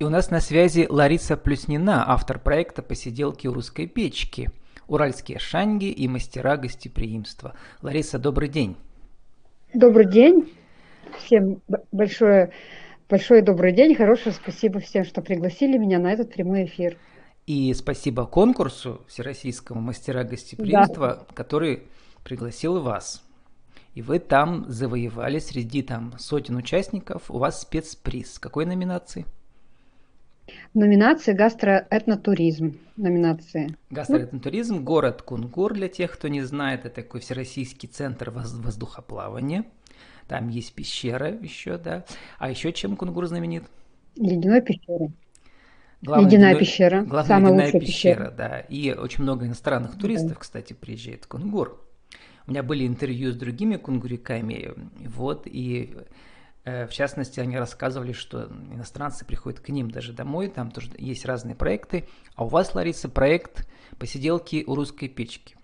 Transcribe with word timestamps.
И 0.00 0.04
у 0.04 0.08
нас 0.08 0.30
на 0.30 0.40
связи 0.40 0.86
Лариса 0.88 1.36
Плюснина, 1.36 2.10
автор 2.10 2.38
проекта 2.38 2.80
«Посиделки 2.80 3.46
у 3.46 3.52
русской 3.52 3.86
печки», 3.86 4.48
«Уральские 4.88 5.38
шанги» 5.38 5.90
и 5.90 6.08
«Мастера 6.08 6.56
гостеприимства». 6.56 7.54
Лариса, 7.82 8.18
добрый 8.18 8.48
день. 8.48 8.78
Добрый 9.74 10.10
день. 10.10 10.54
Всем 11.18 11.60
большое, 11.92 12.50
большой 13.10 13.42
добрый 13.42 13.74
день. 13.74 13.94
Хорошее 13.94 14.34
спасибо 14.34 14.80
всем, 14.80 15.04
что 15.04 15.20
пригласили 15.20 15.76
меня 15.76 15.98
на 15.98 16.10
этот 16.10 16.32
прямой 16.32 16.64
эфир. 16.64 16.96
И 17.46 17.74
спасибо 17.74 18.24
конкурсу 18.24 19.02
Всероссийскому 19.06 19.82
«Мастера 19.82 20.24
гостеприимства», 20.24 21.26
да. 21.28 21.34
который 21.34 21.82
пригласил 22.24 22.80
вас. 22.80 23.22
И 23.94 24.00
вы 24.00 24.18
там 24.18 24.64
завоевали 24.66 25.40
среди 25.40 25.82
там 25.82 26.14
сотен 26.18 26.56
участников. 26.56 27.30
У 27.30 27.36
вас 27.36 27.60
спецприз. 27.60 28.38
Какой 28.38 28.64
номинации? 28.64 29.26
Номинация 30.74 31.34
гастроэтнотуризм. 31.34 32.78
Номинация. 32.96 33.76
Гастроэтнотуризм. 33.90 34.82
Город 34.82 35.22
Кунгур, 35.22 35.74
для 35.74 35.88
тех, 35.88 36.12
кто 36.12 36.28
не 36.28 36.42
знает, 36.42 36.84
это 36.84 37.02
такой 37.02 37.20
всероссийский 37.20 37.88
центр 37.88 38.30
воздухоплавания. 38.30 39.64
Там 40.28 40.48
есть 40.48 40.74
пещера 40.74 41.30
еще, 41.30 41.76
да. 41.76 42.04
А 42.38 42.50
еще 42.50 42.72
чем 42.72 42.96
Кунгур 42.96 43.26
знаменит? 43.26 43.64
Ледяной 44.16 44.60
пещерой. 44.62 45.10
Главная 46.02 46.26
ледяная 46.26 46.48
ледяной, 46.50 46.66
пещера. 46.66 47.02
Главная 47.02 47.24
самая 47.24 47.52
ледяная 47.52 47.72
пещера, 47.72 48.14
пещера, 48.14 48.30
да. 48.30 48.60
И 48.60 48.92
очень 48.92 49.22
много 49.24 49.46
иностранных 49.46 49.98
туристов, 49.98 50.30
да. 50.30 50.40
кстати, 50.40 50.72
приезжает 50.72 51.24
в 51.24 51.28
Кунгур. 51.28 51.84
У 52.46 52.50
меня 52.50 52.62
были 52.62 52.86
интервью 52.86 53.32
с 53.32 53.36
другими 53.36 53.76
кунгуриками, 53.76 54.72
вот, 55.06 55.46
и 55.46 55.96
в 56.64 56.88
частности, 56.90 57.40
они 57.40 57.56
рассказывали, 57.56 58.12
что 58.12 58.50
иностранцы 58.72 59.24
приходят 59.24 59.60
к 59.60 59.68
ним 59.70 59.90
даже 59.90 60.12
домой, 60.12 60.48
там 60.48 60.70
тоже 60.70 60.90
есть 60.98 61.24
разные 61.24 61.54
проекты. 61.54 62.06
А 62.34 62.44
у 62.44 62.48
вас, 62.48 62.74
Лариса, 62.74 63.08
проект 63.08 63.66
«Посиделки 63.98 64.64
у 64.66 64.74
русской 64.74 65.08
печки». 65.08 65.56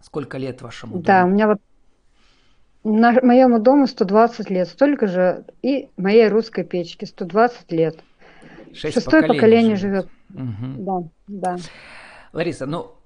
Сколько 0.00 0.36
лет 0.38 0.62
вашему 0.62 0.94
дому? 0.94 1.04
Да, 1.04 1.24
у 1.24 1.28
меня 1.28 1.46
вот 1.46 1.60
на 2.84 3.12
моему 3.22 3.58
дому 3.60 3.86
120 3.86 4.50
лет, 4.50 4.68
столько 4.68 5.06
же 5.06 5.44
и 5.62 5.88
моей 5.96 6.28
русской 6.28 6.64
печки 6.64 7.04
120 7.04 7.72
лет. 7.72 7.96
Шесть 8.74 8.94
Шестое 8.94 9.26
поколение 9.26 9.76
живет. 9.76 10.08
Угу. 10.30 10.76
Да, 10.78 11.02
да. 11.28 11.56
Лариса, 12.32 12.66
ну 12.66 12.96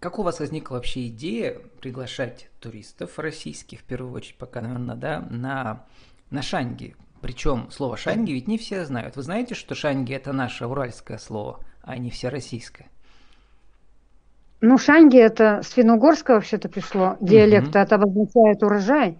как 0.00 0.18
у 0.18 0.22
вас 0.22 0.40
возникла 0.40 0.74
вообще 0.74 1.06
идея 1.08 1.60
приглашать 1.80 2.48
туристов 2.60 3.18
российских, 3.18 3.80
в 3.80 3.84
первую 3.84 4.12
очередь, 4.12 4.36
пока, 4.36 4.60
наверное, 4.60 4.96
да, 4.96 5.26
на 5.30 5.84
на 6.30 6.42
шанги. 6.42 6.96
Причем 7.20 7.70
слово 7.70 7.96
шанги 7.96 8.32
ведь 8.32 8.48
не 8.48 8.58
все 8.58 8.84
знают. 8.84 9.16
Вы 9.16 9.22
знаете, 9.22 9.54
что 9.54 9.74
шанги 9.74 10.12
это 10.12 10.32
наше 10.32 10.66
уральское 10.66 11.18
слово, 11.18 11.60
а 11.82 11.96
не 11.96 12.10
все 12.10 12.28
российское? 12.28 12.86
Ну, 14.60 14.78
шанги 14.78 15.18
это 15.18 15.60
с 15.62 15.72
финно-угорского 15.72 16.36
вообще-то 16.36 16.68
пришло, 16.68 17.16
диалект, 17.20 17.68
угу. 17.68 17.78
это 17.78 17.94
обозначает 17.96 18.62
урожай. 18.62 19.18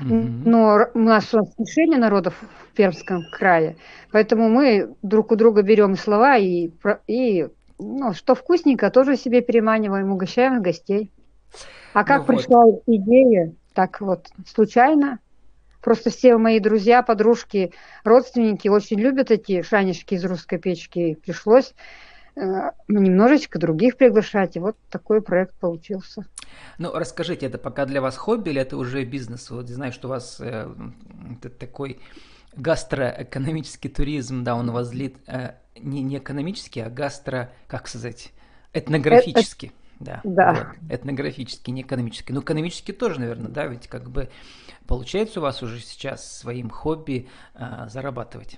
Угу. 0.00 0.14
Но 0.44 0.86
у 0.94 0.98
нас 0.98 1.28
смешение 1.28 1.98
народов 1.98 2.34
в 2.40 2.76
Пермском 2.76 3.22
крае, 3.32 3.76
поэтому 4.12 4.48
мы 4.48 4.94
друг 5.02 5.32
у 5.32 5.36
друга 5.36 5.62
берем 5.62 5.96
слова 5.96 6.36
и, 6.36 6.70
и 7.06 7.48
ну, 7.78 8.14
что 8.14 8.34
вкусненько, 8.34 8.90
тоже 8.90 9.16
себе 9.16 9.40
переманиваем, 9.40 10.12
угощаем 10.12 10.62
гостей. 10.62 11.10
А 11.92 12.04
как 12.04 12.26
ну, 12.26 12.34
пришла 12.34 12.64
вот. 12.64 12.82
идея, 12.86 13.52
так 13.74 14.00
вот, 14.00 14.28
случайно, 14.46 15.18
Просто 15.86 16.10
все 16.10 16.36
мои 16.36 16.58
друзья, 16.58 17.00
подружки, 17.00 17.72
родственники 18.02 18.66
очень 18.66 18.98
любят 18.98 19.30
эти 19.30 19.62
шанишки 19.62 20.14
из 20.14 20.24
русской 20.24 20.58
печки. 20.58 21.14
Пришлось 21.14 21.74
э, 22.34 22.72
немножечко 22.88 23.60
других 23.60 23.96
приглашать. 23.96 24.56
И 24.56 24.58
вот 24.58 24.76
такой 24.90 25.22
проект 25.22 25.54
получился. 25.60 26.26
Ну, 26.78 26.92
расскажите, 26.92 27.46
это 27.46 27.58
пока 27.58 27.86
для 27.86 28.00
вас 28.00 28.16
хобби 28.16 28.50
или 28.50 28.60
это 28.60 28.76
уже 28.76 29.04
бизнес? 29.04 29.48
Вот 29.48 29.68
знаю, 29.68 29.92
что 29.92 30.08
у 30.08 30.10
вас 30.10 30.40
э, 30.40 30.68
такой 31.60 32.00
гастроэкономический 32.56 33.88
туризм, 33.88 34.42
да, 34.42 34.56
он 34.56 34.70
у 34.70 34.72
вас 34.72 34.90
длит 34.90 35.18
э, 35.28 35.52
не, 35.78 36.02
не 36.02 36.18
экономический, 36.18 36.80
а 36.80 36.90
гастро, 36.90 37.50
как 37.66 37.88
сказать, 37.88 38.32
этнографический. 38.72 39.68
Это, 39.68 39.76
да, 39.98 40.20
да. 40.24 40.52
Вот, 40.52 40.92
этнографический, 40.92 41.72
не 41.72 41.82
экономический. 41.82 42.32
Ну, 42.32 42.40
экономический 42.40 42.92
тоже, 42.92 43.20
наверное, 43.20 43.48
да, 43.48 43.66
ведь 43.66 43.88
как 43.88 44.10
бы 44.10 44.28
получается 44.86 45.40
у 45.40 45.42
вас 45.42 45.62
уже 45.62 45.80
сейчас 45.80 46.38
своим 46.38 46.70
хобби 46.70 47.28
э, 47.54 47.88
зарабатывать? 47.88 48.56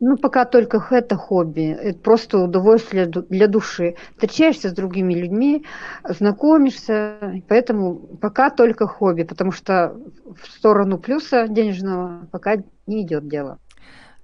Ну, 0.00 0.16
пока 0.16 0.44
только 0.44 0.84
это 0.90 1.16
хобби, 1.16 1.70
это 1.70 1.98
просто 1.98 2.38
удовольствие 2.38 3.06
для 3.06 3.46
души. 3.46 3.94
Встречаешься 4.14 4.70
с 4.70 4.72
другими 4.72 5.14
людьми, 5.14 5.64
знакомишься, 6.02 7.40
поэтому 7.48 7.94
пока 8.20 8.50
только 8.50 8.86
хобби, 8.88 9.22
потому 9.22 9.52
что 9.52 9.96
в 10.24 10.46
сторону 10.48 10.98
плюса 10.98 11.46
денежного 11.48 12.26
пока 12.32 12.56
не 12.86 13.02
идет 13.02 13.28
дело. 13.28 13.60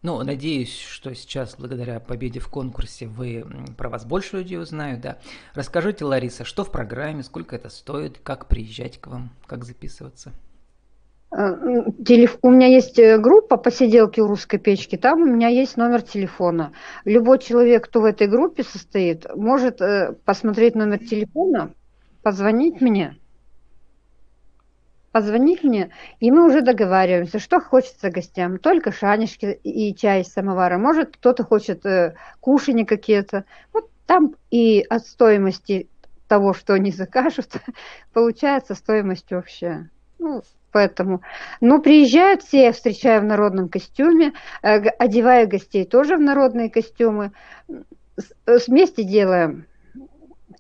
Ну, 0.03 0.22
надеюсь, 0.22 0.78
что 0.78 1.15
сейчас, 1.15 1.56
благодаря 1.59 2.00
победе 2.00 2.41
в 2.41 2.49
конкурсе, 2.49 3.06
вы 3.06 3.44
про 3.77 3.91
вас 3.91 4.06
больше 4.06 4.38
людей 4.38 4.59
узнают, 4.59 5.03
да. 5.03 5.19
Расскажите, 5.55 6.06
Лариса, 6.06 6.44
что 6.44 6.65
в 6.65 6.72
программе, 6.72 7.22
сколько 7.22 7.55
это 7.55 7.69
стоит, 7.69 8.19
как 8.22 8.47
приезжать 8.47 8.99
к 8.99 9.09
вам, 9.09 9.31
как 9.47 9.65
записываться? 9.65 10.33
Э, 11.37 11.53
у 12.43 12.50
меня 12.50 12.66
есть 12.66 12.99
э, 12.99 13.19
группа 13.19 13.59
посиделки 13.59 14.21
у 14.21 14.27
русской 14.27 14.59
печки, 14.59 14.97
там 14.97 15.22
у 15.22 15.27
меня 15.27 15.49
есть 15.49 15.77
номер 15.77 16.00
телефона. 16.00 16.72
Любой 17.05 17.39
человек, 17.39 17.84
кто 17.84 18.00
в 18.00 18.05
этой 18.05 18.27
группе 18.27 18.65
состоит, 18.65 19.27
может 19.37 19.83
э, 19.83 20.15
посмотреть 20.25 20.75
номер 20.77 20.99
телефона, 20.99 21.72
позвонить 22.22 22.81
мне, 22.81 23.16
позвонить 25.12 25.65
мне, 25.65 25.91
и 26.21 26.31
мы 26.31 26.47
уже 26.47 26.62
договариваемся, 26.62 27.38
что 27.38 27.60
хочется 27.60 28.10
гостям. 28.10 28.59
Только 28.59 28.93
шанишки 28.93 29.59
и 29.62 29.94
чай 29.94 30.22
из 30.22 30.32
самовара. 30.32 30.78
Может, 30.78 31.16
кто-то 31.16 31.44
хочет 31.44 31.84
э, 31.84 32.15
кушанья 32.41 32.84
какие-то. 32.84 33.44
Вот 33.72 33.91
там 34.06 34.34
и 34.50 34.84
от 34.88 35.06
стоимости 35.06 35.88
того, 36.28 36.54
что 36.54 36.75
они 36.75 36.93
закажут, 36.93 37.54
получается 38.12 38.75
стоимость 38.75 39.32
общая. 39.32 39.91
Ну, 40.19 40.43
поэтому. 40.71 41.22
Ну, 41.60 41.81
приезжают 41.82 42.42
все, 42.42 42.65
я 42.65 42.72
встречаю 42.72 43.22
в 43.22 43.25
народном 43.25 43.69
костюме, 43.69 44.32
э, 44.62 44.78
одеваю 44.78 45.48
гостей 45.48 45.84
тоже 45.84 46.16
в 46.16 46.21
народные 46.21 46.71
костюмы. 46.71 47.32
Вместе 48.47 49.03
делаем 49.03 49.66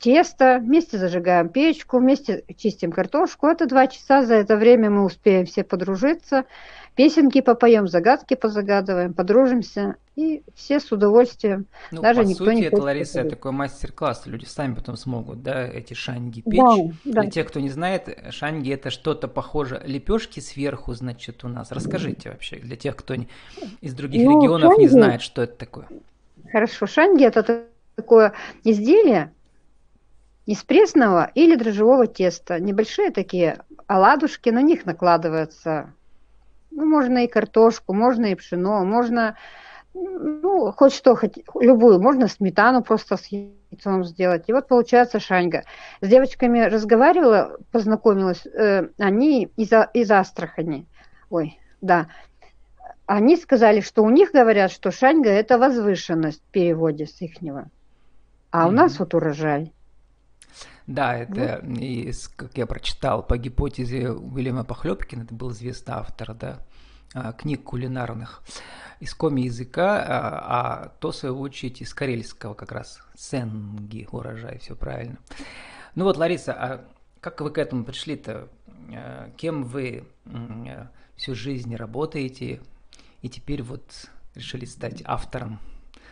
тесто, 0.00 0.58
вместе 0.58 0.98
зажигаем 0.98 1.48
печку, 1.50 1.98
вместе 1.98 2.42
чистим 2.56 2.90
картошку. 2.90 3.46
Это 3.46 3.66
два 3.66 3.86
часа, 3.86 4.24
за 4.24 4.34
это 4.34 4.56
время 4.56 4.90
мы 4.90 5.04
успеем 5.04 5.44
все 5.44 5.62
подружиться, 5.62 6.44
песенки 6.94 7.42
попоем, 7.42 7.86
загадки 7.86 8.34
позагадываем, 8.34 9.12
подружимся, 9.12 9.96
и 10.16 10.42
все 10.54 10.80
с 10.80 10.90
удовольствием. 10.90 11.66
Ну, 11.90 12.00
Даже 12.00 12.22
по 12.22 12.26
никто 12.26 12.46
сути, 12.46 12.54
не 12.56 12.62
это, 12.64 12.82
Лариса, 12.82 13.12
поговорить. 13.12 13.30
такой 13.30 13.52
мастер-класс, 13.52 14.22
люди 14.26 14.46
сами 14.46 14.74
потом 14.74 14.96
смогут, 14.96 15.42
да, 15.42 15.66
эти 15.66 15.92
шанги 15.92 16.40
печь. 16.40 16.60
Да, 17.04 17.12
да. 17.12 17.20
Для 17.22 17.30
тех, 17.30 17.48
кто 17.48 17.60
не 17.60 17.70
знает, 17.70 18.08
шанги 18.30 18.70
это 18.72 18.90
что-то 18.90 19.28
похоже, 19.28 19.82
лепешки 19.84 20.40
сверху, 20.40 20.94
значит, 20.94 21.44
у 21.44 21.48
нас. 21.48 21.70
Расскажите 21.70 22.30
вообще, 22.30 22.56
для 22.56 22.76
тех, 22.76 22.96
кто 22.96 23.14
не, 23.14 23.28
из 23.82 23.94
других 23.94 24.24
ну, 24.24 24.40
регионов 24.40 24.72
шанги, 24.72 24.80
не 24.80 24.88
знает, 24.88 25.20
что 25.20 25.42
это 25.42 25.56
такое. 25.56 25.88
Хорошо, 26.50 26.86
шанги 26.86 27.24
это 27.24 27.64
такое 27.96 28.32
изделие, 28.64 29.30
из 30.50 30.64
пресного 30.64 31.30
или 31.36 31.54
дрожжевого 31.54 32.08
теста. 32.08 32.58
Небольшие 32.58 33.12
такие 33.12 33.60
оладушки, 33.86 34.50
на 34.50 34.62
них 34.62 34.84
накладывается. 34.84 35.94
Ну, 36.72 36.86
можно 36.86 37.18
и 37.24 37.28
картошку, 37.28 37.94
можно 37.94 38.26
и 38.26 38.34
пшено, 38.34 38.84
можно, 38.84 39.36
ну, 39.94 40.72
хоть 40.72 40.92
что, 40.92 41.14
хоть 41.14 41.38
любую, 41.54 42.02
можно 42.02 42.26
сметану 42.26 42.82
просто 42.82 43.16
с 43.16 43.26
яйцом 43.26 44.02
сделать. 44.02 44.48
И 44.48 44.52
вот 44.52 44.66
получается 44.66 45.20
шаньга. 45.20 45.62
С 46.00 46.08
девочками 46.08 46.58
разговаривала, 46.62 47.56
познакомилась, 47.70 48.44
э, 48.44 48.88
они 48.98 49.52
из, 49.56 49.70
из 49.94 50.10
Астрахани. 50.10 50.84
Ой, 51.28 51.60
да. 51.80 52.08
Они 53.06 53.36
сказали, 53.36 53.82
что 53.82 54.02
у 54.02 54.10
них 54.10 54.32
говорят, 54.32 54.72
что 54.72 54.90
шаньга 54.90 55.30
это 55.30 55.58
возвышенность 55.58 56.42
в 56.42 56.50
переводе 56.50 57.06
с 57.06 57.20
ихнего. 57.20 57.70
А 58.50 58.64
mm-hmm. 58.64 58.68
у 58.68 58.70
нас 58.72 58.98
вот 58.98 59.14
урожай. 59.14 59.72
Да, 60.86 61.16
это, 61.16 61.60
вот. 61.62 61.78
и, 61.78 62.12
как 62.36 62.56
я 62.56 62.66
прочитал, 62.66 63.22
по 63.22 63.36
гипотезе 63.38 64.10
Уильяма 64.10 64.64
Похлебкина, 64.64 65.22
это 65.22 65.34
был 65.34 65.52
известный 65.52 65.94
автор, 65.94 66.34
да, 66.34 66.58
а, 67.14 67.32
книг 67.32 67.64
кулинарных 67.64 68.42
из 69.00 69.14
коми 69.14 69.42
языка, 69.42 70.04
а, 70.06 70.84
а 70.84 70.88
то, 71.00 71.10
в 71.10 71.16
свою 71.16 71.40
очередь, 71.40 71.80
из 71.80 71.92
карельского 71.94 72.54
как 72.54 72.72
раз, 72.72 73.00
сенги, 73.16 74.08
урожай, 74.12 74.58
все 74.58 74.76
правильно. 74.76 75.18
Ну 75.94 76.04
вот, 76.04 76.16
Лариса, 76.16 76.52
а 76.52 76.84
как 77.20 77.40
вы 77.40 77.50
к 77.50 77.58
этому 77.58 77.84
пришли-то? 77.84 78.48
А, 78.94 79.30
кем 79.36 79.64
вы 79.64 80.04
всю 81.16 81.34
жизнь 81.34 81.74
работаете 81.74 82.60
и 83.22 83.28
теперь 83.28 83.62
вот 83.62 84.08
решили 84.34 84.64
стать 84.64 85.02
автором 85.04 85.58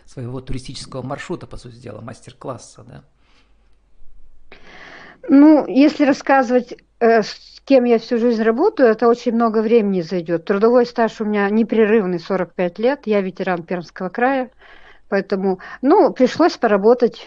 своего 0.05 0.41
туристического 0.41 1.03
маршрута, 1.03 1.47
по 1.47 1.57
сути 1.57 1.77
дела, 1.77 2.01
мастер-класса, 2.01 2.83
да? 2.83 3.05
Ну, 5.29 5.67
если 5.67 6.05
рассказывать, 6.05 6.75
э, 7.01 7.23
с 7.23 7.61
кем 7.65 7.85
я 7.85 7.99
всю 7.99 8.19
жизнь 8.19 8.43
работаю, 8.43 8.89
это 8.89 9.09
очень 9.09 9.33
много 9.33 9.63
времени 9.63 10.01
зайдет. 10.01 10.47
Трудовой 10.47 10.87
стаж 10.87 11.21
у 11.21 11.25
меня 11.25 11.49
непрерывный 11.51 12.19
45 12.19 12.79
лет, 12.79 13.01
я 13.05 13.21
ветеран 13.21 13.63
Пермского 13.63 14.09
края, 14.09 14.51
поэтому, 15.09 15.61
ну, 15.83 16.13
пришлось 16.13 16.57
поработать 16.57 17.27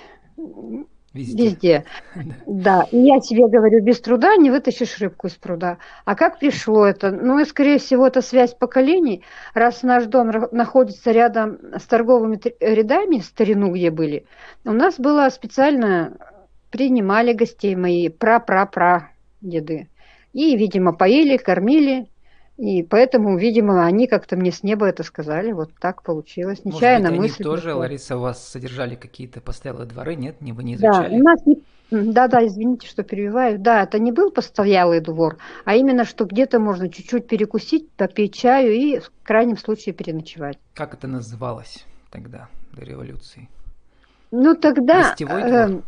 Везде. 1.13 1.43
Везде. 1.43 1.85
Да. 2.47 2.87
И 2.91 2.97
я 2.97 3.19
тебе 3.19 3.47
говорю, 3.47 3.83
без 3.83 3.99
труда 3.99 4.35
не 4.37 4.49
вытащишь 4.49 4.97
рыбку 4.99 5.27
из 5.27 5.33
пруда. 5.33 5.77
А 6.05 6.15
как 6.15 6.39
пришло 6.39 6.85
это? 6.85 7.11
Ну, 7.11 7.39
и, 7.39 7.45
скорее 7.45 7.79
всего, 7.79 8.07
это 8.07 8.21
связь 8.21 8.53
поколений. 8.53 9.23
Раз 9.53 9.83
наш 9.83 10.05
дом 10.05 10.31
находится 10.51 11.11
рядом 11.11 11.59
с 11.77 11.83
торговыми 11.83 12.39
рядами, 12.61 13.19
старину 13.19 13.73
где 13.73 13.91
были, 13.91 14.25
у 14.63 14.71
нас 14.71 14.99
было 14.99 15.27
специально, 15.29 16.13
принимали 16.71 17.33
гостей 17.33 17.75
мои 17.75 18.09
пра-пра-пра 18.09 19.11
деды. 19.41 19.87
И, 20.33 20.55
видимо, 20.55 20.93
поили, 20.93 21.37
кормили, 21.37 22.07
и 22.57 22.83
поэтому, 22.83 23.37
видимо, 23.37 23.85
они 23.85 24.07
как-то 24.07 24.37
мне 24.37 24.51
с 24.51 24.63
неба 24.63 24.85
это 24.85 25.03
сказали. 25.03 25.51
Вот 25.51 25.71
так 25.79 26.03
получилось. 26.03 26.63
Нечаянно 26.63 27.09
Может 27.09 27.21
быть, 27.21 27.39
они 27.39 27.43
тоже, 27.43 27.63
пришла. 27.63 27.79
Лариса, 27.79 28.17
у 28.17 28.21
вас 28.21 28.47
содержали 28.47 28.95
какие-то 28.95 29.41
постоялые 29.41 29.87
дворы, 29.87 30.15
нет? 30.15 30.41
Не, 30.41 30.53
вы 30.53 30.63
не 30.63 30.75
изучали? 30.75 31.09
Да, 31.09 31.15
у 31.15 31.19
нас 31.19 31.45
не... 31.45 31.63
Да, 31.91 32.29
да, 32.29 32.45
извините, 32.45 32.87
что 32.87 33.03
перебиваю. 33.03 33.59
Да, 33.59 33.83
это 33.83 33.99
не 33.99 34.13
был 34.13 34.31
постоялый 34.31 35.01
двор, 35.01 35.37
а 35.65 35.75
именно, 35.75 36.05
что 36.05 36.23
где-то 36.23 36.57
можно 36.57 36.87
чуть-чуть 36.87 37.27
перекусить, 37.27 37.89
попить 37.91 38.33
чаю 38.33 38.71
и 38.71 38.99
в 38.99 39.11
крайнем 39.23 39.57
случае 39.57 39.93
переночевать. 39.93 40.57
Как 40.73 40.93
это 40.93 41.07
называлось 41.07 41.83
тогда, 42.09 42.47
до 42.71 42.85
революции? 42.85 43.49
Ну, 44.31 44.55
тогда... 44.55 45.15
Э, 45.19 45.81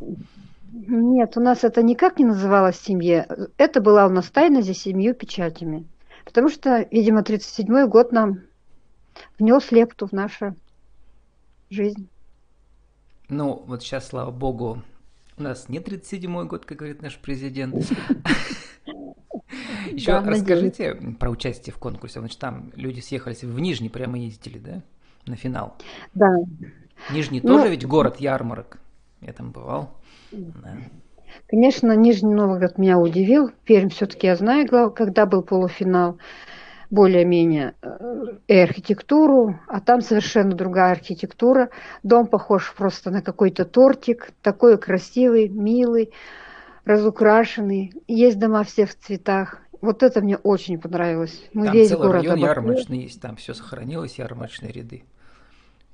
нет, 0.73 1.37
у 1.37 1.39
нас 1.39 1.63
это 1.63 1.83
никак 1.83 2.17
не 2.17 2.25
называлось 2.25 2.79
семье. 2.79 3.27
Это 3.57 3.79
была 3.79 4.07
у 4.07 4.09
нас 4.09 4.29
тайна 4.31 4.63
за 4.63 4.73
семью 4.73 5.13
печатями. 5.13 5.85
Потому 6.25 6.49
что, 6.49 6.87
видимо, 6.89 7.21
37-й 7.21 7.87
год 7.87 8.11
нам 8.11 8.41
внес 9.37 9.71
лепту 9.71 10.07
в 10.07 10.13
нашу 10.13 10.55
жизнь. 11.69 12.09
Ну, 13.29 13.63
вот 13.67 13.83
сейчас, 13.83 14.07
слава 14.07 14.31
богу, 14.31 14.81
у 15.37 15.43
нас 15.43 15.69
не 15.69 15.77
37-й 15.77 16.47
год, 16.47 16.65
как 16.65 16.79
говорит 16.79 17.03
наш 17.03 17.17
президент. 17.19 17.75
Еще 19.91 20.17
расскажите 20.17 20.95
про 21.19 21.29
участие 21.29 21.73
в 21.73 21.77
конкурсе. 21.77 22.19
Значит, 22.19 22.39
там 22.39 22.71
люди 22.75 22.99
съехались 22.99 23.43
в 23.43 23.59
Нижний, 23.59 23.89
прямо 23.89 24.17
ездили, 24.17 24.57
да, 24.57 24.81
на 25.27 25.35
финал? 25.35 25.77
Да. 26.15 26.35
Нижний 27.11 27.41
тоже 27.41 27.65
ну, 27.65 27.69
ведь 27.69 27.85
город 27.85 28.19
ярмарок. 28.19 28.79
Я 29.21 29.33
там 29.33 29.51
бывал. 29.51 29.95
Да. 30.33 30.77
Конечно, 31.47 31.95
Нижний 31.95 32.33
Новгород 32.33 32.77
меня 32.77 32.97
удивил. 32.97 33.51
Пермь 33.65 33.89
все-таки 33.89 34.27
я 34.27 34.35
знаю, 34.35 34.67
когда 34.91 35.25
был 35.25 35.43
полуфинал, 35.43 36.17
более-менее 36.89 37.73
э, 37.81 38.25
и 38.47 38.55
архитектуру, 38.55 39.59
а 39.67 39.81
там 39.81 40.01
совершенно 40.01 40.55
другая 40.55 40.91
архитектура. 40.91 41.69
Дом 42.03 42.27
похож 42.27 42.73
просто 42.75 43.09
на 43.09 43.21
какой-то 43.21 43.65
тортик, 43.65 44.31
такой 44.43 44.77
красивый, 44.77 45.49
милый, 45.49 46.11
разукрашенный. 46.85 47.93
Есть 48.07 48.39
дома 48.39 48.63
все 48.63 48.85
в 48.85 48.95
цветах. 48.95 49.59
Вот 49.81 50.03
это 50.03 50.21
мне 50.21 50.37
очень 50.37 50.79
понравилось. 50.79 51.49
Мы 51.53 51.65
там 51.65 51.73
весь 51.73 51.89
целый 51.89 52.07
город 52.07 52.23
район 52.23 52.39
ярмарочный 52.39 52.99
есть, 52.99 53.21
там 53.21 53.35
все 53.37 53.53
сохранилось, 53.53 54.19
ярмарочные 54.19 54.71
ряды. 54.71 55.03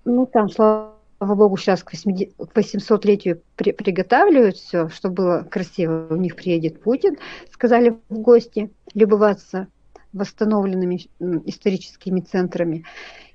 Ну, 0.03 0.25
там, 0.25 0.49
слава 0.49 0.98
слава 1.19 1.35
богу, 1.35 1.57
сейчас 1.57 1.83
к 1.83 1.93
800-летию 1.93 3.41
при, 3.57 3.73
приготавливают 3.73 4.55
все, 4.55 4.87
чтобы 4.87 5.15
было 5.15 5.47
красиво. 5.49 6.07
У 6.09 6.15
них 6.15 6.35
приедет 6.37 6.81
Путин, 6.81 7.17
сказали 7.51 7.97
в 8.07 8.19
гости, 8.19 8.71
любоваться 8.93 9.67
восстановленными 10.13 11.09
историческими 11.45 12.21
центрами. 12.21 12.85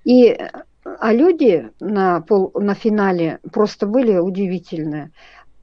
И, 0.04 0.36
а 0.82 1.12
люди 1.12 1.70
на, 1.78 2.22
пол, 2.22 2.52
на 2.54 2.74
финале 2.74 3.38
просто 3.52 3.86
были 3.86 4.16
удивительные. 4.16 5.10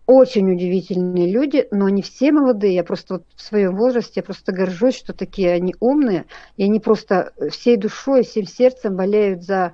Очень 0.05 0.51
удивительные 0.51 1.31
люди, 1.31 1.67
но 1.71 1.89
не 1.89 2.03
все 2.03 2.31
молодые. 2.31 2.75
Я 2.75 2.83
просто 2.83 3.15
вот 3.15 3.23
в 3.35 3.41
своем 3.41 3.75
возрасте, 3.75 4.13
я 4.17 4.23
просто 4.23 4.51
горжусь, 4.51 4.95
что 4.95 5.13
такие 5.13 5.53
они 5.53 5.73
умные. 5.79 6.25
И 6.55 6.63
они 6.63 6.79
просто 6.79 7.33
всей 7.49 7.77
душой, 7.77 8.23
всем 8.23 8.45
сердцем 8.45 8.95
болеют 8.95 9.43
за 9.43 9.73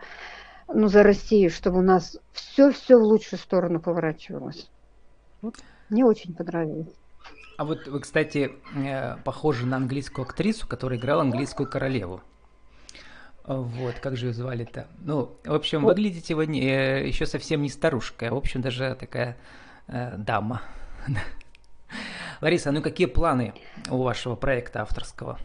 ну, 0.67 0.87
за 0.87 1.03
Россию, 1.03 1.49
чтобы 1.49 1.79
у 1.79 1.83
нас 1.83 2.17
все-все 2.33 2.97
в 2.97 3.03
лучшую 3.03 3.39
сторону 3.39 3.79
поворачивалось. 3.79 4.69
Вот. 5.41 5.55
Мне 5.89 6.05
очень 6.05 6.35
понравилось. 6.35 6.93
А 7.57 7.65
вот 7.65 7.87
вы, 7.87 7.99
кстати, 8.01 8.51
э, 8.75 9.17
похожи 9.23 9.65
на 9.65 9.77
английскую 9.77 10.25
актрису, 10.25 10.67
которая 10.67 10.99
играла 10.99 11.21
английскую 11.21 11.69
королеву. 11.69 12.21
Вот, 13.45 13.95
как 13.99 14.17
же 14.17 14.27
ее 14.27 14.33
звали-то? 14.33 14.87
Ну, 14.99 15.37
в 15.45 15.53
общем, 15.53 15.81
вот. 15.81 15.95
выглядите 15.95 16.35
вы 16.35 16.47
не, 16.47 16.61
э, 16.61 17.07
еще 17.07 17.25
совсем 17.25 17.61
не 17.61 17.69
старушка, 17.69 18.27
а, 18.27 18.33
в 18.33 18.37
общем, 18.37 18.61
даже 18.61 18.95
такая 18.99 19.37
э, 19.87 20.17
дама. 20.17 20.61
Лариса, 22.41 22.71
ну 22.71 22.81
какие 22.81 23.07
планы 23.07 23.53
у 23.89 24.03
вашего 24.03 24.35
проекта 24.35 24.81
авторского? 24.81 25.39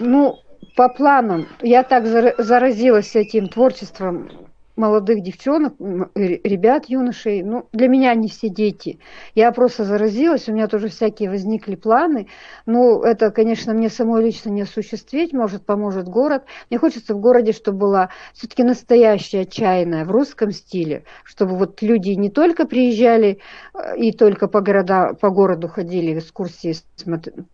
Ну, 0.00 0.40
по 0.76 0.88
планам, 0.88 1.46
я 1.60 1.82
так 1.82 2.06
заразилась 2.38 3.14
этим 3.16 3.48
творчеством 3.48 4.30
молодых 4.76 5.22
девчонок, 5.22 5.74
ребят, 6.14 6.86
юношей. 6.86 7.42
Ну, 7.42 7.68
для 7.72 7.88
меня 7.88 8.10
они 8.10 8.28
все 8.28 8.48
дети. 8.48 8.98
Я 9.34 9.52
просто 9.52 9.84
заразилась, 9.84 10.48
у 10.48 10.52
меня 10.52 10.66
тоже 10.66 10.88
всякие 10.88 11.30
возникли 11.30 11.74
планы. 11.74 12.28
Ну, 12.66 13.02
это, 13.02 13.30
конечно, 13.30 13.74
мне 13.74 13.90
самой 13.90 14.24
лично 14.24 14.50
не 14.50 14.62
осуществить, 14.62 15.32
может, 15.32 15.64
поможет 15.66 16.08
город. 16.08 16.44
Мне 16.70 16.78
хочется 16.78 17.14
в 17.14 17.20
городе, 17.20 17.52
чтобы 17.52 17.78
была 17.78 18.08
все-таки 18.32 18.62
настоящая 18.62 19.44
чайная 19.44 20.04
в 20.04 20.10
русском 20.10 20.52
стиле, 20.52 21.04
чтобы 21.24 21.56
вот 21.56 21.82
люди 21.82 22.10
не 22.10 22.30
только 22.30 22.66
приезжали 22.66 23.38
э, 23.74 23.98
и 23.98 24.12
только 24.12 24.48
по, 24.48 24.60
города, 24.60 25.14
по 25.14 25.30
городу 25.30 25.68
ходили, 25.68 26.18
экскурсии 26.18 26.74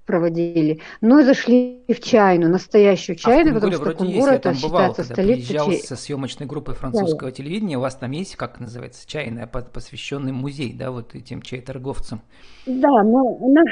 проводили, 0.07 0.81
но 1.01 1.21
и 1.21 1.25
зашли 1.25 1.83
в 1.89 2.01
чайную, 2.01 2.51
настоящую 2.51 3.17
чайную, 3.17 3.57
а 3.57 3.61
потому 3.61 3.73
что 3.73 3.93
Кунгур 3.93 4.29
это 4.29 4.55
считается 4.55 5.03
столицей. 5.05 5.57
Я 5.57 5.79
со 5.79 5.97
съемочной 5.97 6.47
группой 6.47 6.75
французской 6.75 7.08
русского 7.11 7.33
телевидения, 7.33 7.79
у 7.79 7.81
вас 7.81 7.95
там 7.97 8.11
есть, 8.13 8.37
как 8.37 8.61
называется, 8.61 9.07
чайная, 9.07 9.47
посвященный 9.47 10.33
музей, 10.33 10.73
да, 10.73 10.91
вот 10.91 11.15
этим 11.15 11.43
чай-торговцам? 11.43 12.23
Да, 12.67 13.03
но 13.03 13.39
она... 13.43 13.63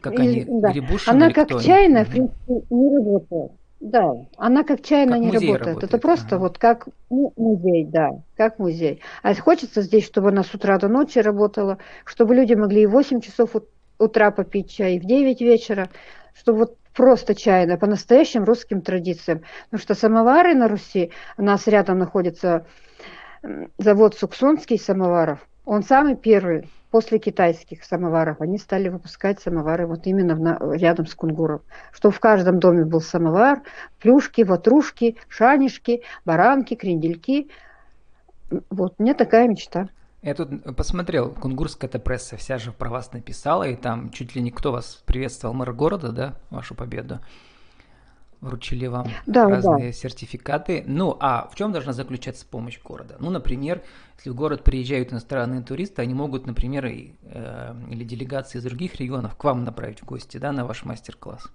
Как 0.00 0.18
они, 0.18 0.44
да. 0.48 0.72
Она 1.06 1.30
как 1.30 1.60
чайная, 1.62 2.04
в 2.04 2.10
принципе, 2.10 2.62
не 2.70 2.96
работает. 2.96 3.52
Да, 3.80 4.14
она 4.38 4.64
как 4.64 4.82
чайная 4.82 5.18
как 5.18 5.20
не 5.20 5.30
работает. 5.30 5.66
работает. 5.66 5.84
Это 5.84 5.98
просто 5.98 6.36
ага. 6.36 6.38
вот 6.38 6.58
как 6.58 6.88
ну, 7.10 7.34
музей, 7.36 7.84
да, 7.84 8.12
как 8.34 8.58
музей. 8.58 9.02
А 9.22 9.34
хочется 9.34 9.82
здесь, 9.82 10.06
чтобы 10.06 10.28
она 10.28 10.42
с 10.42 10.54
утра 10.54 10.78
до 10.78 10.88
ночи 10.88 11.18
работала, 11.18 11.76
чтобы 12.06 12.34
люди 12.34 12.54
могли 12.54 12.82
и 12.82 12.86
в 12.86 12.92
8 12.92 13.20
часов 13.20 13.50
утра 13.98 14.30
попить 14.30 14.70
чай, 14.70 14.96
и 14.96 15.00
в 15.00 15.04
9 15.04 15.40
вечера, 15.42 15.90
чтобы 16.32 16.60
вот 16.60 16.76
просто 16.94 17.34
чайная, 17.34 17.76
по 17.76 17.86
настоящим 17.86 18.44
русским 18.44 18.80
традициям. 18.80 19.42
Потому 19.64 19.82
что 19.82 19.94
самовары 19.94 20.54
на 20.54 20.68
Руси, 20.68 21.10
у 21.36 21.42
нас 21.42 21.66
рядом 21.66 21.98
находится 21.98 22.66
завод 23.78 24.14
Суксонский 24.14 24.78
самоваров. 24.78 25.46
Он 25.64 25.82
самый 25.82 26.16
первый 26.16 26.68
после 26.90 27.18
китайских 27.18 27.84
самоваров. 27.84 28.40
Они 28.40 28.58
стали 28.58 28.88
выпускать 28.88 29.40
самовары 29.40 29.86
вот 29.86 30.06
именно 30.06 30.36
в, 30.36 30.74
рядом 30.74 31.06
с 31.06 31.14
Кунгуром. 31.14 31.62
Что 31.92 32.10
в 32.10 32.20
каждом 32.20 32.60
доме 32.60 32.84
был 32.84 33.00
самовар, 33.00 33.62
плюшки, 33.98 34.42
ватрушки, 34.42 35.16
шанишки, 35.28 36.02
баранки, 36.24 36.74
крендельки. 36.74 37.50
Вот, 38.70 38.98
мне 38.98 39.14
такая 39.14 39.48
мечта. 39.48 39.88
Я 40.22 40.34
тут 40.34 40.76
посмотрел, 40.76 41.30
кунгурская 41.32 41.88
эта 41.88 41.98
пресса 41.98 42.36
вся 42.36 42.58
же 42.58 42.72
про 42.72 42.88
вас 42.88 43.12
написала, 43.12 43.64
и 43.64 43.76
там 43.76 44.10
чуть 44.10 44.34
ли 44.34 44.40
не 44.40 44.50
кто 44.50 44.72
вас 44.72 45.02
приветствовал, 45.04 45.52
мэр 45.52 45.72
города, 45.72 46.12
да, 46.12 46.36
вашу 46.48 46.74
победу. 46.74 47.20
Вручили 48.44 48.86
вам 48.86 49.08
да, 49.24 49.48
разные 49.48 49.86
да. 49.86 49.92
сертификаты. 49.92 50.84
Ну, 50.86 51.16
а 51.18 51.48
в 51.50 51.54
чем 51.56 51.72
должна 51.72 51.94
заключаться 51.94 52.44
помощь 52.44 52.78
города? 52.84 53.16
Ну, 53.18 53.30
например, 53.30 53.80
если 54.18 54.28
в 54.28 54.34
город 54.34 54.62
приезжают 54.62 55.12
иностранные 55.12 55.62
туристы, 55.62 56.02
они 56.02 56.12
могут, 56.12 56.46
например, 56.46 56.84
и, 56.84 57.12
э, 57.22 57.74
или 57.90 58.04
делегации 58.04 58.58
из 58.58 58.64
других 58.64 58.96
регионов 58.96 59.34
к 59.36 59.44
вам 59.44 59.64
направить 59.64 60.00
в 60.00 60.04
гости, 60.04 60.36
да, 60.36 60.52
на 60.52 60.66
ваш 60.66 60.84
мастер-класс. 60.84 61.46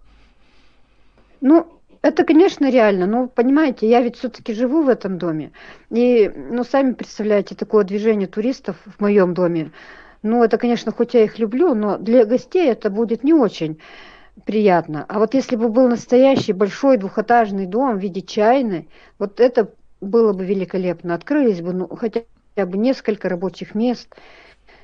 Ну, 1.42 1.68
это, 2.02 2.24
конечно, 2.24 2.72
реально, 2.72 3.06
но, 3.06 3.28
понимаете, 3.28 3.88
я 3.88 4.02
ведь 4.02 4.18
все-таки 4.18 4.56
живу 4.56 4.82
в 4.82 4.90
этом 4.90 5.20
доме. 5.20 5.52
И, 5.92 6.28
ну, 6.36 6.64
сами 6.64 6.94
представляете, 6.94 7.54
такое 7.54 7.84
движение 7.84 8.28
туристов 8.28 8.78
в 8.84 9.00
моем 9.00 9.36
доме. 9.36 9.72
Ну, 10.24 10.44
это, 10.44 10.58
конечно, 10.58 10.92
хоть 10.92 11.14
я 11.14 11.24
их 11.24 11.38
люблю, 11.38 11.76
но 11.76 12.00
для 12.00 12.26
гостей 12.26 12.68
это 12.68 12.90
будет 12.90 13.24
не 13.24 13.34
очень 13.34 13.80
приятно. 14.46 15.06
А 15.08 15.20
вот 15.20 15.34
если 15.34 15.56
бы 15.56 15.70
был 15.70 15.88
настоящий 15.88 16.54
большой 16.54 16.98
двухэтажный 16.98 17.66
дом 17.66 17.98
в 17.98 18.00
виде 18.00 18.22
чайной, 18.22 18.90
вот 19.18 19.40
это 19.40 19.70
было 20.02 20.34
бы 20.34 20.46
великолепно. 20.46 21.14
Открылись 21.14 21.62
бы 21.62 21.74
ну, 21.74 21.88
хотя 21.96 22.24
бы 22.56 22.78
несколько 22.78 23.30
рабочих 23.30 23.76
мест. 23.76 24.16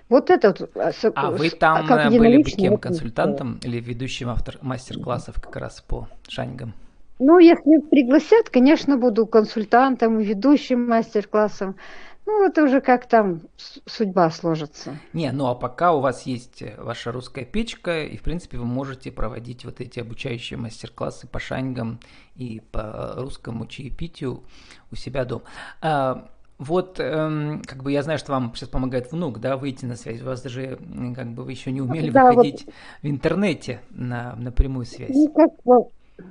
Вот 0.08 0.30
это 0.30 0.50
вот. 0.50 0.70
А, 0.76 0.92
а 1.16 1.32
вы 1.32 1.50
там 1.50 1.88
как 1.88 2.12
э, 2.12 2.18
были 2.18 2.44
бы 2.44 2.50
кем? 2.50 2.78
Консультантом 2.78 3.60
или 3.64 3.80
ведущим 3.80 4.30
автор 4.30 4.58
мастер-классов 4.62 5.36
как 5.42 5.56
раз 5.56 5.82
по 5.82 6.08
шанингам? 6.28 6.74
Ну, 7.18 7.40
если 7.40 7.80
пригласят, 7.90 8.50
конечно, 8.50 8.98
буду 8.98 9.26
консультантом, 9.26 10.20
ведущим 10.20 10.88
мастер-классом. 10.88 11.76
Ну, 12.26 12.48
это 12.48 12.64
уже 12.64 12.82
как 12.82 13.08
там 13.08 13.42
судьба 13.86 14.32
сложится. 14.32 14.98
Не, 15.14 15.32
ну 15.32 15.46
а 15.46 15.56
пока 15.56 15.94
у 15.94 16.00
вас 16.00 16.24
есть 16.24 16.64
э, 16.64 16.76
ваша 16.78 17.12
русская 17.12 17.46
печка, 17.46 18.04
и, 18.04 18.18
в 18.18 18.24
принципе, 18.24 18.58
вы 18.58 18.66
можете 18.66 19.12
проводить 19.12 19.64
вот 19.64 19.80
эти 19.80 20.00
обучающие 20.00 20.58
мастер-классы 20.58 21.28
по 21.28 21.40
шангам 21.40 22.00
и 22.36 22.62
по 22.72 23.14
русскому 23.18 23.68
чаепитию 23.68 24.44
у 24.92 24.96
себя 24.96 25.24
дома. 25.24 25.44
А, 25.82 26.28
вот, 26.58 27.00
эм, 27.00 27.62
как 27.64 27.84
бы 27.84 27.92
я 27.92 28.02
знаю, 28.02 28.18
что 28.18 28.32
вам 28.32 28.54
сейчас 28.56 28.70
помогает 28.70 29.12
внук, 29.12 29.40
да, 29.40 29.56
выйти 29.56 29.86
на 29.86 29.96
связь. 29.96 30.22
У 30.22 30.26
вас 30.26 30.42
даже, 30.42 30.80
как 31.16 31.34
бы, 31.34 31.44
вы 31.44 31.52
еще 31.52 31.72
не 31.72 31.82
умели 31.82 32.10
да, 32.10 32.32
выходить 32.32 32.66
вот... 32.66 32.74
в 33.04 33.08
интернете 33.08 33.82
на, 33.92 34.36
на 34.36 34.52
прямую 34.52 34.86
связь. 34.86 35.12
Ну, 35.14 35.32
как, 35.32 35.52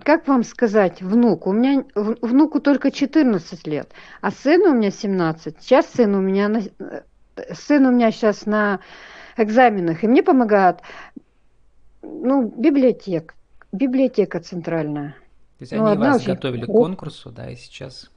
как 0.03 0.27
вам 0.29 0.45
сказать, 0.45 1.03
внук? 1.03 1.47
У 1.47 1.53
меня 1.53 1.85
внуку 1.95 2.61
только 2.61 2.91
14 2.91 3.67
лет, 3.67 3.91
а 4.21 4.31
сыну 4.31 4.71
у 4.71 4.75
меня 4.75 4.91
17. 4.91 5.57
Сейчас 5.61 5.87
сын 5.87 6.15
у 6.15 6.21
меня, 6.21 6.49
на, 6.49 6.63
сын 7.53 7.87
у 7.87 7.91
меня 7.91 8.11
сейчас 8.11 8.47
на 8.47 8.81
экзаменах, 9.37 10.03
и 10.03 10.09
мне 10.09 10.23
помогает, 10.23 10.79
ну, 12.03 12.53
библиотека, 12.57 13.35
библиотека 13.73 14.41
центральная. 14.41 15.17
То 15.59 15.63
есть 15.63 15.73
ну, 15.73 15.87
они 15.87 15.99
вас 15.99 16.25
готовили 16.25 16.65
к 16.65 16.67
конкурсу, 16.67 17.31
да, 17.31 17.51
и 17.51 17.57
сейчас... 17.57 18.11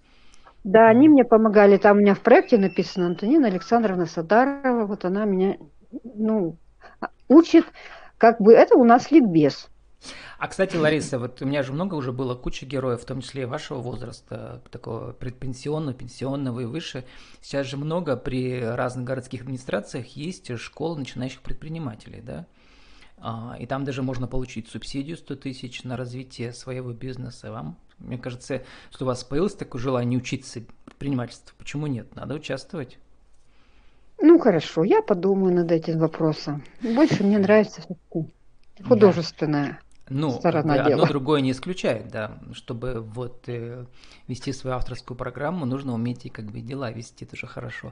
Да, 0.64 0.90
они 0.90 1.08
мне 1.08 1.24
помогали. 1.24 1.78
Там 1.78 1.98
у 1.98 2.00
меня 2.02 2.14
в 2.14 2.20
проекте 2.20 2.58
написано 2.58 3.08
Антонина 3.08 3.48
Александровна 3.48 4.06
Садарова. 4.06 4.86
Вот 4.86 5.06
она 5.06 5.24
меня, 5.24 5.58
ну, 6.04 6.58
учит, 7.30 7.66
как 8.18 8.42
бы 8.42 8.54
это 8.54 8.76
у 8.76 8.84
нас 8.84 9.12
ликбез. 9.12 9.70
А, 10.38 10.48
кстати, 10.48 10.76
Лариса, 10.76 11.18
вот 11.18 11.42
у 11.42 11.46
меня 11.46 11.64
же 11.64 11.74
много 11.74 11.96
уже 11.96 12.12
было 12.12 12.36
куча 12.36 12.66
героев, 12.66 13.02
в 13.02 13.06
том 13.06 13.22
числе 13.22 13.44
и 13.44 13.46
вашего 13.46 13.80
возраста, 13.80 14.62
такого 14.70 15.14
предпенсионного, 15.14 15.96
пенсионного 15.96 16.60
и 16.62 16.66
выше. 16.66 17.06
Сейчас 17.42 17.68
же 17.68 17.78
много 17.78 18.16
при 18.16 18.62
разных 18.62 19.06
городских 19.06 19.42
администрациях 19.42 20.08
есть 20.10 20.56
школы 20.60 21.00
начинающих 21.00 21.42
предпринимателей, 21.42 22.22
да? 22.22 22.46
А, 23.20 23.56
и 23.60 23.66
там 23.66 23.84
даже 23.84 24.04
можно 24.04 24.28
получить 24.28 24.70
субсидию 24.70 25.18
100 25.18 25.36
тысяч 25.38 25.84
на 25.84 25.98
развитие 25.98 26.54
своего 26.54 26.94
бизнеса. 26.94 27.52
Вам, 27.52 27.78
мне 27.98 28.20
кажется, 28.20 28.64
что 28.92 29.06
у 29.06 29.08
вас 29.08 29.24
появилось 29.24 29.56
такое 29.56 29.82
желание 29.82 30.20
учиться 30.20 30.62
предпринимательству. 30.86 31.56
Почему 31.58 31.88
нет? 31.88 32.16
Надо 32.16 32.36
участвовать. 32.36 33.00
Ну 34.20 34.40
хорошо, 34.40 34.84
я 34.84 35.02
подумаю 35.02 35.54
над 35.54 35.72
этим 35.72 36.00
вопросом. 36.00 36.64
Больше 36.82 37.24
мне 37.24 37.40
нравится 37.40 37.82
все-таки 37.82 38.32
художественное. 38.84 39.80
Ну, 40.10 40.32
сторона 40.32 40.76
одно 40.76 40.90
дела. 40.90 41.08
другое 41.08 41.42
не 41.42 41.52
исключает, 41.52 42.10
да. 42.10 42.40
Чтобы 42.54 43.02
вот 43.02 43.44
э, 43.48 43.86
вести 44.28 44.54
свою 44.54 44.76
авторскую 44.76 45.18
программу, 45.18 45.66
нужно 45.66 45.94
уметь 45.94 46.26
и 46.26 46.30
как 46.30 46.46
бы 46.46 46.62
дела 46.62 46.92
вести, 46.92 47.26
это 47.26 47.36
же 47.36 47.48
хорошо. 47.48 47.92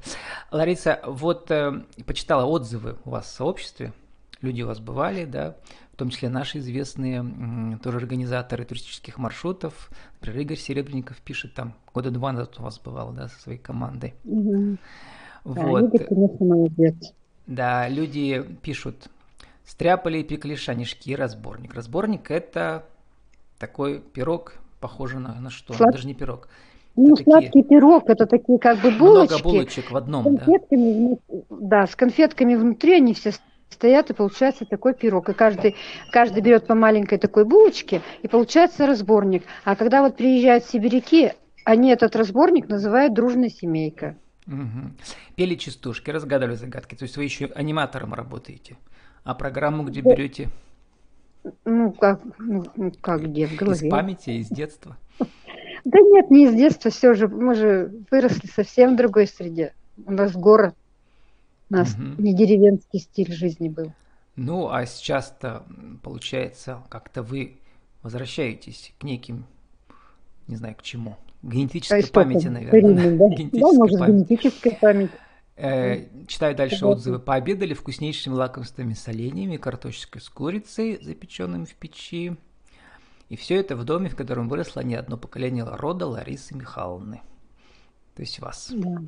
Лариса, 0.52 1.02
вот 1.06 1.52
э, 1.52 1.84
почитала 2.06 2.46
отзывы 2.46 2.98
у 3.06 3.12
вас 3.12 3.26
в 3.26 3.36
сообществе, 3.36 3.94
люди 4.42 4.62
у 4.62 4.68
вас 4.68 4.80
бывали, 4.80 5.26
да, 5.26 5.56
в 5.92 5.98
том 5.98 6.10
числе 6.10 6.30
наши 6.30 6.60
известные 6.60 7.24
э, 7.24 7.78
тоже 7.84 7.98
организаторы 7.98 8.66
туристических 8.66 9.18
маршрутов. 9.18 9.90
Например, 10.20 10.42
Игорь 10.42 10.58
Серебренников 10.58 11.18
пишет 11.22 11.54
там, 11.54 11.74
года 11.94 12.12
два 12.12 12.32
назад 12.32 12.60
у 12.60 12.64
вас 12.64 12.80
бывал, 12.80 13.12
да, 13.12 13.30
со 13.30 13.40
своей 13.40 13.60
командой. 13.60 14.14
Угу. 14.26 14.78
Вот. 15.46 15.82
Да, 15.82 15.88
Игорь, 15.88 16.08
конечно, 16.08 16.46
молодец. 16.46 17.14
Да, 17.48 17.88
люди 17.88 18.44
пишут, 18.62 19.10
Стряпали 19.66 20.20
и 20.20 20.24
пекли 20.24 20.56
шанишки, 20.56 21.16
разборник. 21.16 21.74
Разборник– 21.74 22.30
это 22.32 22.86
такой 23.58 24.00
пирог, 24.00 24.56
похожий 24.80 25.20
на, 25.20 25.40
на 25.40 25.50
что? 25.50 25.74
Слад... 25.74 25.92
Даже 25.92 26.08
не 26.08 26.14
пирог. 26.14 26.48
Ну, 26.96 27.14
это 27.14 27.24
сладкий 27.24 27.48
такие... 27.48 27.64
пирог, 27.64 28.10
это 28.10 28.26
такие 28.26 28.60
как 28.60 28.80
бы 28.82 28.92
булочки. 28.92 29.34
Много 29.34 29.44
булочек 29.44 29.92
в 29.92 29.98
одном, 29.98 30.22
с 30.22 30.26
конфетками, 30.26 31.18
да. 31.30 31.46
Да, 31.50 31.88
с 31.88 31.96
конфетками 31.96 32.56
внутри 32.56 32.94
они 32.94 33.14
все 33.14 33.32
стоят, 33.70 34.10
и 34.12 34.14
получается 34.14 34.66
такой 34.66 34.94
пирог. 34.94 35.30
И 35.30 35.34
каждый, 35.34 35.76
каждый 36.12 36.42
берет 36.42 36.68
по 36.68 36.76
маленькой 36.76 37.18
такой 37.18 37.44
булочке, 37.44 38.02
и 38.22 38.28
получается 38.28 38.88
разборник. 38.88 39.44
А 39.66 39.76
когда 39.76 40.02
вот 40.02 40.16
приезжают 40.16 40.66
сибиряки, 40.66 41.34
они 41.66 41.90
этот 41.90 42.16
разборник 42.16 42.70
называют 42.70 43.14
«дружная 43.14 43.50
семейка». 43.50 44.16
Угу. 44.48 44.92
Пели 45.36 45.56
частушки, 45.56 46.12
разгадывали 46.12 46.56
загадки. 46.56 46.96
То 46.96 47.04
есть 47.04 47.18
вы 47.18 47.24
еще 47.24 47.48
аниматором 47.56 48.14
работаете? 48.14 48.78
А 49.26 49.34
программу 49.34 49.84
где 49.84 50.02
берете? 50.02 50.50
Ну, 51.66 51.92
как, 51.92 52.22
ну, 52.38 52.64
как 53.02 53.24
где, 53.24 53.48
в 53.48 53.56
голове. 53.56 53.88
Из 53.88 53.92
памяти, 53.92 54.30
из 54.30 54.48
детства? 54.50 54.98
Да 55.20 56.00
нет, 56.00 56.30
не 56.30 56.46
из 56.46 56.54
детства, 56.54 56.92
все 56.92 57.14
же, 57.14 57.28
мы 57.28 57.56
же 57.56 57.92
выросли 58.12 58.48
совсем 58.48 58.94
в 58.94 58.98
другой 58.98 59.28
среде. 59.28 59.74
У 60.06 60.12
нас 60.12 60.32
город, 60.34 60.76
у 61.70 61.74
нас 61.74 61.94
угу. 61.96 62.22
не 62.22 62.36
деревенский 62.36 63.00
стиль 63.00 63.34
жизни 63.34 63.68
был. 63.68 63.94
Ну, 64.36 64.70
а 64.70 64.86
сейчас-то, 64.86 65.64
получается, 66.04 66.84
как-то 66.90 67.24
вы 67.24 67.58
возвращаетесь 68.04 68.94
к 69.00 69.04
неким, 69.04 69.46
не 70.48 70.56
знаю, 70.56 70.76
к 70.76 70.84
чему, 70.84 71.18
генетической 71.42 72.04
а 72.04 72.14
памяти, 72.14 72.48
наверное. 72.48 73.18
да? 73.18 73.26
да, 73.52 73.74
может, 73.74 74.00
память. 74.00 74.28
генетическая 74.28 74.78
память. 74.80 75.12
Э, 75.58 76.08
читаю 76.28 76.56
дальше 76.56 76.86
отзывы. 76.86 77.20
Пообедали 77.20 77.74
вкуснейшими 77.74 78.34
лакомствами 78.34 78.94
соленьями, 78.94 79.58
картошечкой 79.58 80.22
с 80.22 80.30
курицей, 80.30 81.02
запеченным 81.02 81.66
в 81.66 81.74
печи. 81.76 82.36
И 83.30 83.36
все 83.36 83.56
это 83.56 83.76
в 83.76 83.84
доме, 83.86 84.10
в 84.10 84.16
котором 84.16 84.50
выросло 84.50 84.82
не 84.82 84.96
одно 84.96 85.18
поколение 85.18 85.64
рода 85.64 86.06
Ларисы 86.06 86.56
Михайловны. 86.56 87.22
То 88.16 88.22
есть 88.22 88.40
вас. 88.40 88.72
Да. 88.72 89.02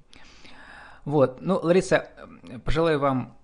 Вот. 1.05 1.41
Ну, 1.41 1.59
Лариса, 1.61 2.09
пожелаю 2.63 2.99
вам 2.99 3.37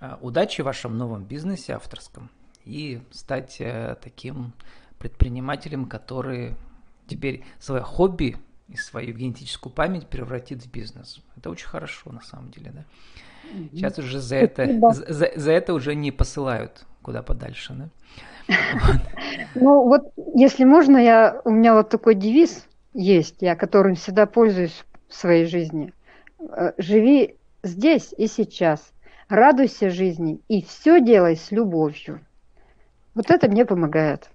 э, 0.00 0.16
удачи 0.20 0.62
в 0.62 0.64
вашем 0.64 0.96
новом 0.96 1.24
бизнесе 1.24 1.74
авторском 1.74 2.30
и 2.64 3.02
стать 3.10 3.60
э, 3.60 3.96
таким 4.02 4.52
предпринимателем, 4.98 5.86
который 5.86 6.56
теперь 7.06 7.44
свое 7.58 7.82
хобби 7.82 8.36
и 8.68 8.76
свою 8.76 9.14
генетическую 9.14 9.72
память 9.72 10.08
превратит 10.08 10.62
в 10.62 10.70
бизнес. 10.70 11.20
Это 11.36 11.50
очень 11.50 11.68
хорошо, 11.68 12.12
на 12.12 12.20
самом 12.22 12.50
деле, 12.50 12.72
да. 12.72 12.84
Сейчас 13.72 13.98
уже 13.98 14.20
за 14.20 14.36
это, 14.36 14.92
за, 14.92 15.30
за 15.36 15.52
это 15.52 15.72
уже 15.72 15.94
не 15.94 16.10
посылают 16.10 16.84
куда 17.02 17.22
подальше, 17.22 17.74
да. 17.74 17.88
Ну 19.54 19.84
вот, 19.84 20.12
если 20.34 20.64
можно, 20.64 20.96
я, 20.96 21.40
у 21.44 21.50
меня 21.50 21.74
вот 21.74 21.88
такой 21.88 22.14
девиз 22.14 22.66
есть, 22.94 23.36
я 23.40 23.54
которым 23.54 23.94
всегда 23.94 24.26
пользуюсь 24.26 24.84
в 25.08 25.14
своей 25.14 25.46
жизни. 25.46 25.92
Э, 26.40 26.72
живи 26.78 27.36
здесь 27.62 28.12
и 28.16 28.26
сейчас, 28.26 28.92
радуйся 29.28 29.90
жизни 29.90 30.40
и 30.48 30.62
все 30.62 31.00
делай 31.00 31.36
с 31.36 31.50
любовью. 31.50 32.20
Вот 33.14 33.30
это 33.30 33.48
мне 33.48 33.64
помогает. 33.64 34.28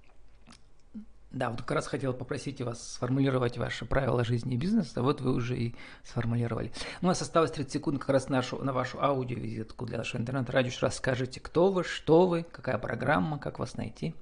Да, 1.32 1.48
вот 1.48 1.60
как 1.62 1.70
раз 1.70 1.86
хотел 1.86 2.12
попросить 2.12 2.60
вас 2.60 2.94
сформулировать 2.94 3.56
ваши 3.56 3.86
правила 3.86 4.22
жизни 4.22 4.54
и 4.54 4.58
бизнеса, 4.58 5.02
вот 5.02 5.22
вы 5.22 5.32
уже 5.32 5.56
и 5.56 5.74
сформулировали. 6.04 6.72
У 7.00 7.06
нас 7.06 7.22
осталось 7.22 7.50
30 7.52 7.72
секунд 7.72 8.00
как 8.00 8.10
раз 8.10 8.28
нашу, 8.28 8.62
на 8.62 8.74
вашу 8.74 9.02
аудиовизитку 9.02 9.86
для 9.86 9.96
нашего 9.96 10.20
интернет-радио. 10.20 10.70
Расскажите, 10.82 11.40
кто 11.40 11.72
вы, 11.72 11.84
что 11.84 12.26
вы, 12.26 12.42
какая 12.42 12.76
программа, 12.76 13.38
как 13.38 13.58
вас 13.58 13.76
найти. 13.78 14.14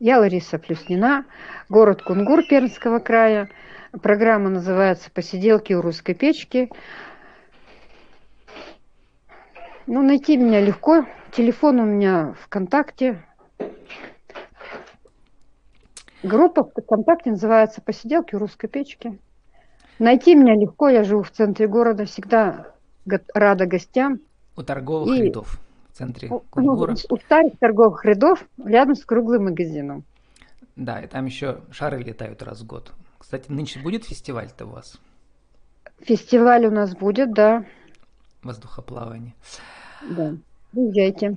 Я 0.00 0.18
Лариса 0.18 0.58
Плюснина, 0.58 1.26
город 1.68 2.02
Кунгур 2.02 2.42
Пермского 2.42 2.98
края. 2.98 3.48
Программа 4.02 4.50
называется 4.50 5.12
«Посиделки 5.12 5.74
у 5.74 5.80
русской 5.80 6.14
печки». 6.14 6.70
Ну, 9.86 10.02
найти 10.02 10.36
меня 10.36 10.60
легко. 10.60 11.06
Телефон 11.30 11.78
у 11.78 11.84
меня 11.84 12.34
ВКонтакте 12.42 13.22
Группа 16.22 16.62
ВКонтакте 16.64 17.30
называется 17.30 17.80
«Посиделки 17.80 18.34
у 18.34 18.38
русской 18.38 18.68
печки». 18.68 19.18
Найти 19.98 20.34
меня 20.34 20.54
легко, 20.54 20.88
я 20.88 21.04
живу 21.04 21.22
в 21.22 21.30
центре 21.30 21.66
города, 21.66 22.04
всегда 22.04 22.72
рада 23.34 23.66
гостям. 23.66 24.20
У 24.56 24.62
торговых 24.62 25.18
и... 25.18 25.22
рядов 25.22 25.58
в 25.90 25.96
центре 25.96 26.28
Кунгура. 26.28 26.92
Ну, 26.92 26.96
у 27.10 27.16
старых 27.18 27.58
торговых 27.58 28.04
рядов 28.04 28.44
рядом 28.64 28.94
с 28.94 29.04
круглым 29.04 29.44
магазином. 29.44 30.04
Да, 30.76 31.00
и 31.00 31.06
там 31.06 31.26
еще 31.26 31.60
шары 31.70 32.02
летают 32.02 32.42
раз 32.42 32.60
в 32.62 32.66
год. 32.66 32.92
Кстати, 33.18 33.50
нынче 33.50 33.80
будет 33.80 34.04
фестиваль-то 34.04 34.66
у 34.66 34.70
вас? 34.70 34.98
Фестиваль 36.00 36.66
у 36.66 36.70
нас 36.70 36.94
будет, 36.96 37.32
да. 37.32 37.64
Воздухоплавание. 38.42 39.34
Да, 40.08 40.34
приезжайте. 40.72 41.36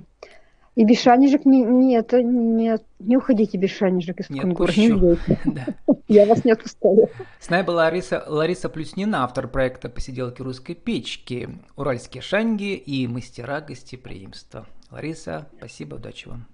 И 0.76 0.84
без 0.84 1.00
шанежек 1.00 1.46
не, 1.46 1.62
нет, 1.62 2.12
нет, 2.12 2.84
не 2.98 3.16
уходите 3.16 3.56
без 3.56 3.70
шанежек 3.70 4.20
из 4.20 4.30
отпущу. 4.30 5.16
Да. 5.46 5.66
Я 6.06 6.26
вас 6.26 6.44
не 6.44 6.52
отпускаю. 6.52 7.08
С 7.40 7.48
нами 7.48 7.64
была 7.64 7.84
Лариса, 7.84 8.22
Лариса 8.26 8.68
Плюснина, 8.68 9.24
автор 9.24 9.48
проекта 9.48 9.88
«Посиделки 9.88 10.42
русской 10.42 10.74
печки», 10.74 11.48
«Уральские 11.76 12.22
шанги» 12.22 12.74
и 12.74 13.08
«Мастера 13.08 13.62
гостеприимства». 13.62 14.66
Лариса, 14.90 15.48
спасибо, 15.56 15.94
удачи 15.94 16.28
вам. 16.28 16.46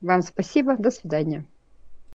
Вам 0.00 0.22
спасибо, 0.22 0.76
до 0.76 0.90
свидания. 0.90 1.46